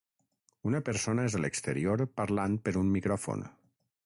Una 0.69 0.79
persona 0.87 1.27
és 1.31 1.37
a 1.39 1.43
l'exterior 1.43 2.05
parlant 2.23 2.59
per 2.67 2.77
un 2.85 2.93
micròfon. 2.97 3.51